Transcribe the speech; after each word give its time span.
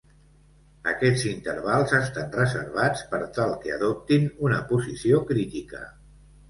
Aquests 0.93 1.25
intervals 1.31 1.93
estan 1.99 2.33
reservats 2.39 3.07
per 3.13 3.21
tal 3.37 3.55
que 3.67 3.77
adoptin 3.79 4.27
una 4.49 4.63
posició 4.75 5.25
crítica. 5.33 5.89